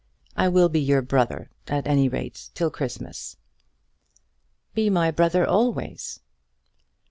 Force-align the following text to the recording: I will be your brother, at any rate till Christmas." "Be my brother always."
I 0.35 0.47
will 0.49 0.67
be 0.67 0.79
your 0.81 1.03
brother, 1.03 1.51
at 1.67 1.85
any 1.85 2.09
rate 2.09 2.49
till 2.55 2.71
Christmas." 2.71 3.37
"Be 4.73 4.89
my 4.89 5.11
brother 5.11 5.45
always." 5.45 6.21